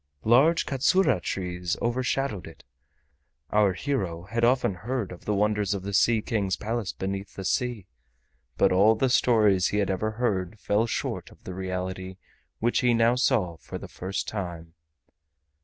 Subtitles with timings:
[0.25, 2.63] Large katsura trees overshadowed it.
[3.51, 7.45] Our hero had often heard of the wonders of the Sea King's Palace beneath the
[7.45, 7.85] sea,
[8.57, 12.17] but all the stories he had ever heard fell short of the reality
[12.57, 14.73] which he now saw for the first time.